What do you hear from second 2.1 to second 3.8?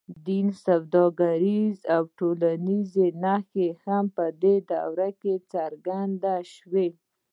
ټولنیزې نښې